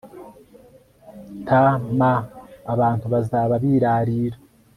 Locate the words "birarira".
3.63-4.37